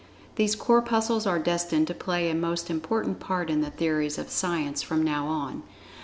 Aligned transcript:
These 0.35 0.55
Corpuscles 0.55 1.27
are 1.27 1.37
destined 1.37 1.85
to 1.85 1.93
play 1.93 2.27
a 2.27 2.33
most 2.33 2.71
important 2.71 3.19
part 3.19 3.51
in 3.51 3.61
the 3.61 3.69
theories 3.69 4.17
of 4.17 4.31
Science 4.31 4.81
from 4.81 5.03
now 5.03 5.27
on. 5.27 5.61